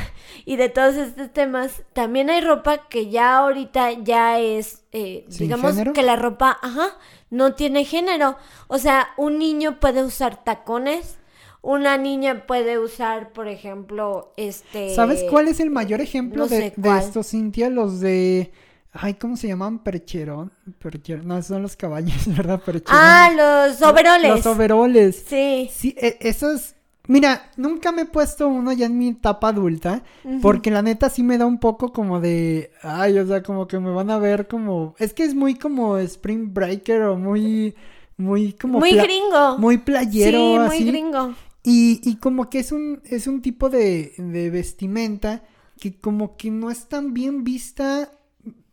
[0.45, 5.47] y de todos estos temas, también hay ropa que ya ahorita ya es, eh, ¿Sin
[5.47, 5.93] digamos género?
[5.93, 6.97] que la ropa, ajá,
[7.29, 8.37] no tiene género.
[8.67, 11.17] O sea, un niño puede usar tacones,
[11.61, 14.95] una niña puede usar, por ejemplo, este...
[14.95, 17.69] ¿Sabes cuál es el mayor ejemplo no de, de esto, Cintia?
[17.69, 18.51] Los de...
[18.91, 19.79] Ay, ¿cómo se llaman?
[19.79, 20.51] Percherón.
[20.79, 21.27] Percherón.
[21.27, 22.61] No, son los caballos, ¿verdad?
[22.61, 22.99] Percherón.
[22.99, 24.29] Ah, los overoles.
[24.29, 25.23] Los overoles.
[25.27, 25.69] Sí.
[25.71, 26.73] Sí, e- esos.
[27.09, 30.03] Mira, nunca me he puesto uno ya en mi etapa adulta,
[30.41, 33.79] porque la neta sí me da un poco como de, ay, o sea, como que
[33.79, 37.75] me van a ver como, es que es muy como Spring Breaker o muy,
[38.17, 39.57] muy como Muy gringo.
[39.57, 40.83] muy playero, sí, muy así.
[40.85, 41.33] gringo.
[41.63, 45.43] Y, y como que es un, es un tipo de, de vestimenta
[45.79, 48.11] que como que no es tan bien vista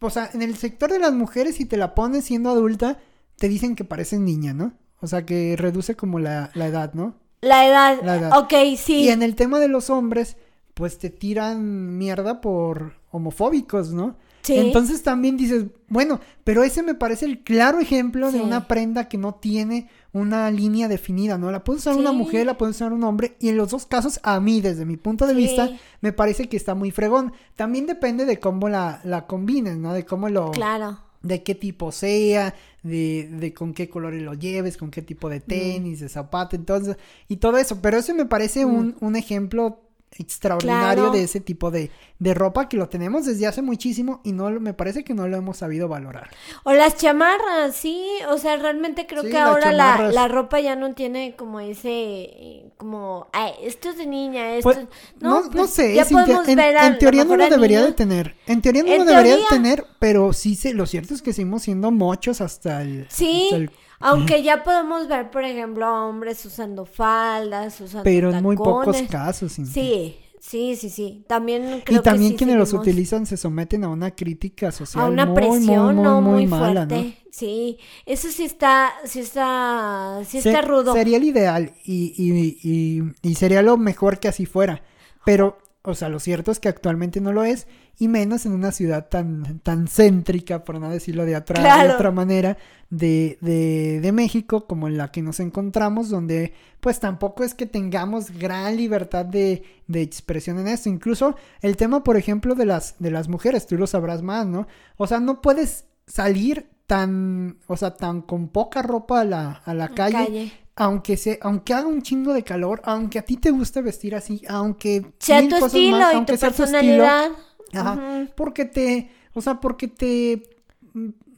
[0.05, 2.99] o sea, en el sector de las mujeres, si te la pones siendo adulta,
[3.37, 4.73] te dicen que pareces niña, ¿no?
[5.01, 7.15] O sea, que reduce como la, la edad, ¿no?
[7.41, 7.99] La edad.
[8.03, 8.39] La edad.
[8.39, 9.03] Ok, sí.
[9.03, 10.37] Y en el tema de los hombres,
[10.73, 14.17] pues te tiran mierda por homofóbicos, ¿no?
[14.45, 14.57] Sí.
[14.57, 19.19] Entonces también dices, bueno, pero ese me parece el claro ejemplo de una prenda que
[19.19, 21.51] no tiene una línea definida, ¿no?
[21.51, 24.21] La puede usar una mujer, la puede usar un hombre, y en los dos casos,
[24.23, 25.71] a mí, desde mi punto de vista,
[26.03, 27.33] me parece que está muy fregón.
[27.57, 29.93] También depende de cómo la, la combines, ¿no?
[29.93, 30.51] De cómo lo...
[30.53, 30.99] Claro.
[31.23, 35.31] de qué tipo sea, de, de con qué colores lo lleves, con qué tipo Mm.
[35.31, 37.81] de tenis, de zapato, entonces, y todo eso.
[37.81, 39.81] Pero eso me parece un, un ejemplo
[40.19, 40.95] extraordinario.
[41.05, 41.11] Claro.
[41.11, 44.75] de ese tipo de, de ropa que lo tenemos desde hace muchísimo y no me
[44.75, 46.31] parece que no lo hemos sabido valorar.
[46.65, 50.77] O las chamarras, sí, o sea, realmente creo Sí, que ahora la, la ropa ya
[50.77, 54.87] no tiene como ese, eh, como, ay, esto es de niña, esto Pues, es-
[55.21, 57.83] no, no, pues, sé, ya podemos en, ver a en lo teoría no lo debería
[57.85, 58.35] de tener.
[58.47, 61.33] En teoría no En lo debería de tener, pero sí se, lo cierto es que
[61.33, 63.07] seguimos siendo mochos hasta el...
[63.09, 68.31] Sí, hasta el- aunque ya podemos ver, por ejemplo, a hombres usando faldas, usando pero
[68.31, 69.53] en muy pocos casos.
[69.55, 69.73] Cintia.
[69.75, 71.25] Sí, sí, sí, sí.
[71.27, 75.05] También creo Y también que sí quienes los utilizan se someten a una crítica social
[75.05, 76.97] a una muy, presión muy, muy, mala, fuerte.
[76.97, 77.25] ¿no?
[77.31, 80.93] Sí, eso sí está, sí está, sí Se- está rudo.
[80.93, 84.83] Sería el ideal y, y, y, y sería lo mejor que así fuera.
[85.25, 87.67] Pero, o sea, lo cierto es que actualmente no lo es
[87.99, 92.11] y menos en una ciudad tan, tan céntrica, por no decirlo de otra, de otra
[92.11, 92.57] manera,
[92.89, 97.67] de, de, de México como en la que nos encontramos, donde pues tampoco es que
[97.67, 100.89] tengamos gran libertad de, de expresión en esto.
[100.89, 104.67] Incluso el tema, por ejemplo, de las, de las mujeres, tú lo sabrás más, ¿no?
[104.97, 109.75] O sea, no puedes salir tan, o sea, tan con poca ropa a la, a
[109.75, 110.53] la calle, calle.
[110.77, 114.43] Aunque se, aunque haga un chingo de calor, aunque a ti te guste vestir así,
[114.49, 117.31] aunque Sea mil tu cosas estilo más, y aunque tu sea tu estilo, personalidad.
[117.73, 120.43] Ajá, porque te, o sea, porque te,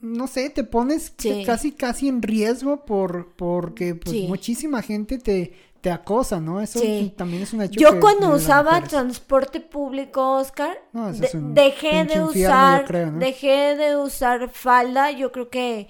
[0.01, 1.42] no sé, te pones Sí.
[1.44, 4.27] casi, casi en riesgo por, porque pues Sí.
[4.29, 6.61] muchísima gente te, te acosa, ¿no?
[6.61, 7.12] Eso Sí.
[7.16, 7.79] también es un hecho.
[7.81, 13.18] Yo cuando usaba transporte público, Oscar, No, de- dejé de usar, yo creo, ¿no?
[13.18, 15.11] dejé de usar falda.
[15.12, 15.88] Yo creo que,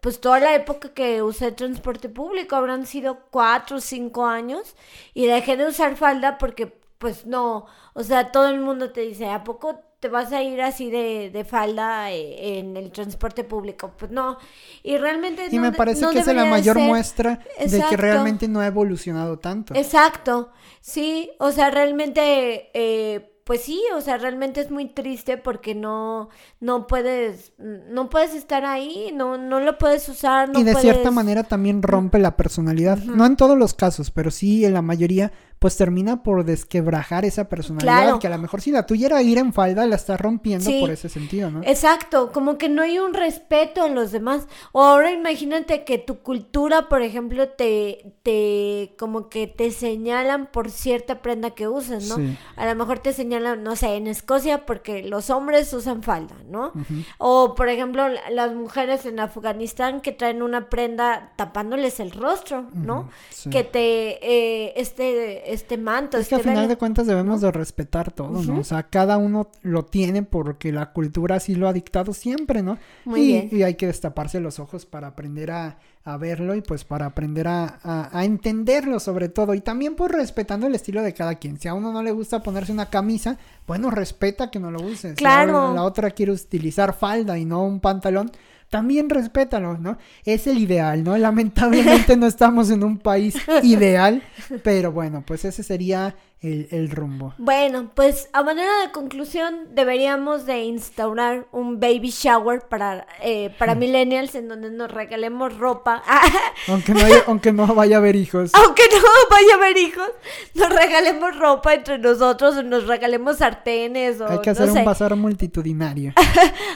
[0.00, 4.74] pues toda la época que usé transporte público habrán sido cuatro o cinco años
[5.14, 9.28] y dejé de usar falda porque, pues no, o sea, todo el mundo te dice,
[9.28, 13.92] ¿a poco te vas a ir así de, de falda eh, en el transporte público?
[13.98, 14.38] Pues no,
[14.82, 16.86] y realmente Y no me parece no que es la mayor ser.
[16.86, 19.74] muestra de que realmente no ha evolucionado tanto.
[19.74, 25.74] Exacto, sí, o sea, realmente, eh, pues sí, o sea, realmente es muy triste porque
[25.74, 26.28] no,
[26.60, 31.10] no puedes, no puedes estar ahí, no, no lo puedes usar, no y de cierta
[31.10, 32.98] manera también rompe la personalidad.
[32.98, 37.48] No en todos los casos, pero sí en la mayoría, pues termina por desquebrajar esa
[37.48, 38.02] personalidad.
[38.02, 38.18] Claro.
[38.18, 40.80] Que a lo mejor si la tuya era ir en falda, la estás rompiendo Sí.
[40.80, 41.62] por ese sentido, ¿no?
[41.64, 44.46] Exacto, como que no hay un respeto en los demás.
[44.72, 50.70] O ahora imagínate que tu cultura, por ejemplo, te, te, como que te señalan por
[50.70, 52.16] cierta prenda que usas, ¿no?
[52.16, 52.36] Sí.
[52.56, 56.72] A lo mejor te señalan, no sé, en Escocia porque los hombres usan falda, ¿no?
[57.18, 62.66] O, por ejemplo, la- las mujeres en Afganistán que traen una prenda tapándoles el rostro,
[62.72, 63.08] ¿no?
[63.30, 63.50] Sí.
[63.50, 66.68] Que te, eh, este, este manto, Es que a este final velo.
[66.74, 68.60] de cuentas debemos de respetar todo, ¿no?
[68.60, 72.78] O sea, cada uno lo tiene porque la cultura así lo ha dictado siempre, ¿no?
[73.04, 73.48] Muy y, bien.
[73.52, 77.48] y hay que destaparse los ojos para aprender a, a verlo y pues para aprender
[77.48, 79.54] a, a- a entenderlo sobre todo.
[79.54, 81.58] Y también pues respetando el estilo de cada quien.
[81.58, 85.10] Si a uno no le gusta ponerse una camisa, bueno, respeta que no lo use.
[85.10, 85.68] Si Claro.
[85.68, 88.30] a la otra quiere utilizar falda y no un pantalón,
[88.68, 89.98] también respétalo, ¿no?
[90.24, 91.16] Es el ideal, ¿no?
[91.16, 94.22] Lamentablemente no estamos en un país ideal,
[94.62, 97.34] pero bueno, pues ese sería el, el rumbo.
[97.38, 103.74] Bueno, pues a manera de conclusión deberíamos de instaurar un baby shower para, eh, para
[103.76, 106.02] millennials en donde nos regalemos ropa.
[106.68, 108.52] Aunque no, haya- aunque no vaya a haber hijos.
[108.54, 108.98] Aunque no
[109.30, 110.08] vaya a haber hijos,
[110.54, 114.78] nos regalemos ropa entre nosotros o nos regalemos sartenes o Hay que no hacer sé.
[114.80, 116.12] un bazar multitudinario.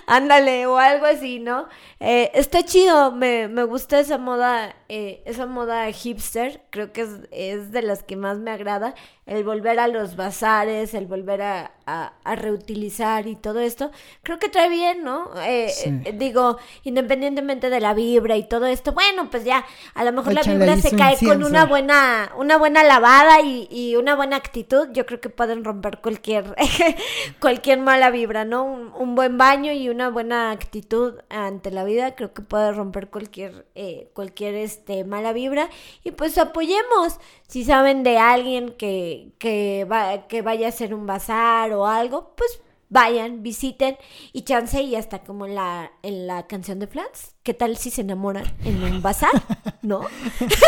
[0.07, 1.68] Ándale, o algo así, ¿no?
[2.01, 7.11] Eh, está chido, me, me gusta esa moda, eh, esa moda hipster, creo que es,
[7.31, 8.94] es de las que más me agrada,
[9.26, 13.90] el volver a los bazares, el volver a, a- a reutilizar y todo esto,
[14.23, 15.31] creo que trae bien, ¿no?
[15.42, 15.90] Eh, Sí.
[16.05, 19.64] eh, digo, independientemente de la vibra y todo esto, bueno, pues ya,
[19.95, 23.97] a lo mejor la vibra se cae con una buena, una buena lavada y, y
[23.97, 26.55] una buena actitud, yo creo que pueden romper cualquier,
[27.40, 28.64] cualquier mala vibra, ¿no?
[28.64, 33.09] Un, un buen baño y una buena actitud ante la vida, creo que puede romper
[33.09, 35.68] cualquier, eh, cualquier este, mala vibra.
[36.05, 37.18] Y pues apoyemos,
[37.49, 42.35] si saben de alguien que, que, va, que vaya a hacer un bazar o algo,
[42.37, 42.61] pues
[42.92, 43.96] vayan, visiten
[44.35, 47.35] y chance y hasta como en la, en la canción de Flats.
[47.42, 49.30] ¿Qué tal si se enamoran en un bazar?
[49.82, 50.02] ¿No?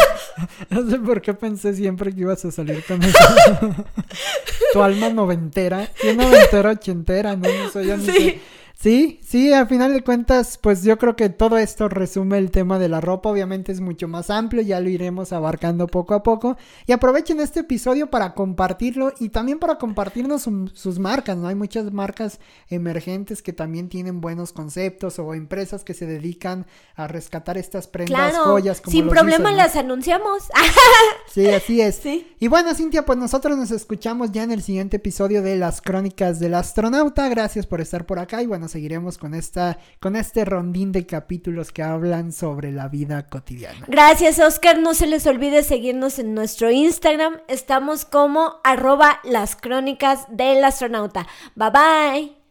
[0.70, 3.18] no sé por qué pensé siempre que ibas a salir con eso.
[4.72, 5.90] tu alma noventera.
[6.00, 7.37] ¿Qué noventera ochentera?
[7.37, 8.40] No, no soy yo ni.
[8.85, 12.78] Sí, sí, a final de cuentas, pues yo creo que todo esto resume el tema
[12.78, 13.30] de la ropa.
[13.30, 16.58] Obviamente es mucho más amplio, ya lo iremos abarcando poco a poco.
[16.87, 21.48] Y aprovechen este episodio para compartirlo y también para compartirnos sus marcas, ¿no?
[21.48, 27.08] Hay muchas marcas emergentes que también tienen buenos conceptos o empresas que se dedican a
[27.08, 28.82] rescatar estas prendas, claro, joyas.
[28.82, 30.42] Como sin problema las anunciamos.
[31.32, 31.94] sí, así es.
[31.94, 32.35] Sí.
[32.38, 36.38] Y bueno, Cintia, pues nosotros nos escuchamos ya en el siguiente episodio de las crónicas
[36.38, 37.30] del astronauta.
[37.30, 41.70] Gracias por estar por acá y bueno, seguiremos con esta con este rondín de capítulos
[41.70, 43.87] que hablan sobre la vida cotidiana.
[43.87, 44.81] Gracias, Oscar.
[44.81, 47.38] No se les olvide seguirnos en nuestro Instagram.
[47.46, 51.29] Estamos como arroba las crónicas del astronauta.
[51.54, 52.43] Bye bye.